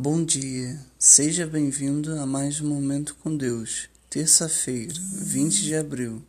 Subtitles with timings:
[0.00, 6.22] Bom dia, seja bem-vindo a mais um Momento com Deus, terça-feira, 20 de abril.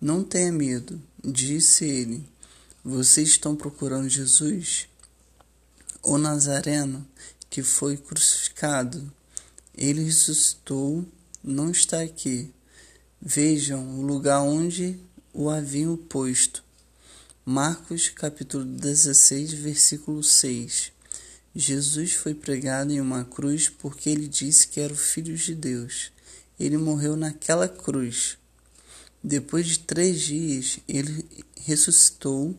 [0.00, 2.24] Não tenha medo, disse ele.
[2.84, 4.86] Vocês estão procurando Jesus?
[6.04, 7.04] O Nazareno
[7.50, 9.12] que foi crucificado.
[9.76, 11.04] Ele ressuscitou,
[11.42, 12.48] não está aqui.
[13.20, 15.00] Vejam o lugar onde
[15.32, 16.62] o haviam posto.
[17.44, 20.94] Marcos capítulo 16, versículo 6.
[21.56, 26.10] Jesus foi pregado em uma cruz porque ele disse que era o Filho de Deus.
[26.58, 28.36] Ele morreu naquela cruz.
[29.22, 31.24] Depois de três dias, ele
[31.60, 32.58] ressuscitou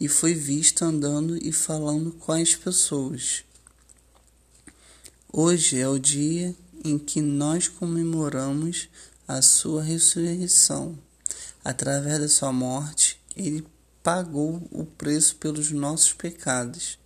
[0.00, 3.44] e foi visto andando e falando com as pessoas.
[5.32, 8.88] Hoje é o dia em que nós comemoramos
[9.28, 10.98] a sua ressurreição.
[11.64, 13.64] Através da sua morte, ele
[14.02, 16.98] pagou o preço pelos nossos pecados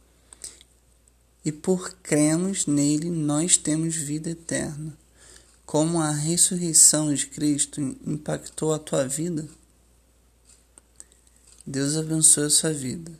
[1.45, 4.96] e por cremos nele nós temos vida eterna.
[5.65, 9.49] Como a ressurreição de Cristo impactou a tua vida?
[11.66, 13.12] Deus abençoe a sua vida.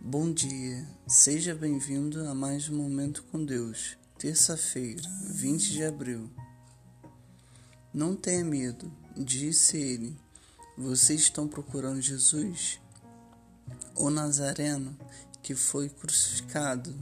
[0.00, 6.30] Bom dia, seja bem-vindo a mais um Momento com Deus, terça-feira, 20 de abril.
[7.92, 10.16] Não tenha medo, disse ele.
[10.78, 12.80] Vocês estão procurando Jesus?
[13.94, 14.96] O Nazareno
[15.42, 16.94] que foi crucificado.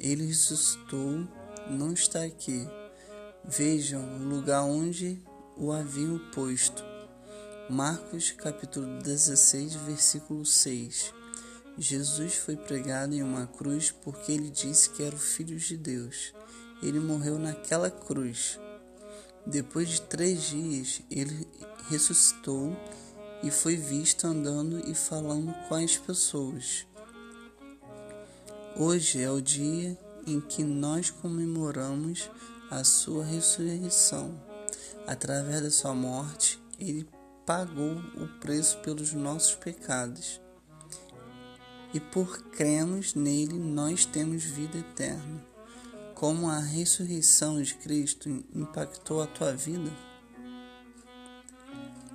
[0.00, 1.28] Ele ressuscitou,
[1.70, 2.66] não está aqui.
[3.44, 5.20] Vejam o lugar onde
[5.56, 6.84] o haviam posto.
[7.70, 11.12] Marcos capítulo 16, versículo 6.
[11.76, 16.32] Jesus foi pregado em uma cruz porque ele disse que era o Filho de Deus.
[16.82, 18.58] Ele morreu naquela cruz.
[19.46, 21.46] Depois de três dias, ele
[21.88, 22.76] ressuscitou
[23.42, 26.86] e foi visto andando e falando com as pessoas.
[28.76, 32.30] Hoje é o dia em que nós comemoramos
[32.70, 34.40] a sua ressurreição.
[35.06, 37.08] Através da sua morte, ele
[37.46, 40.40] pagou o preço pelos nossos pecados.
[41.94, 45.44] E por cremos nele, nós temos vida eterna.
[46.14, 49.90] Como a ressurreição de Cristo impactou a tua vida?